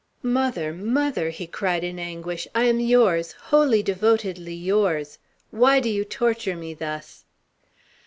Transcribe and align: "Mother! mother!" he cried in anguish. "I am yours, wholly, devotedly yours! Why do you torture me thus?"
"Mother! 0.23 0.73
mother!" 0.73 1.29
he 1.29 1.45
cried 1.45 1.83
in 1.83 1.99
anguish. 1.99 2.47
"I 2.55 2.63
am 2.63 2.79
yours, 2.79 3.33
wholly, 3.33 3.83
devotedly 3.83 4.55
yours! 4.55 5.19
Why 5.51 5.79
do 5.79 5.89
you 5.91 6.03
torture 6.03 6.55
me 6.55 6.73
thus?" 6.73 7.23